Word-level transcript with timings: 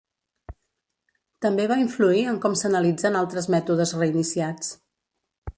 També 1.47 1.67
va 1.73 1.77
influir 1.83 2.23
en 2.33 2.41
com 2.47 2.57
s'analitzen 2.63 3.21
altres 3.23 3.53
mètodes 3.57 3.97
reiniciats. 4.03 4.77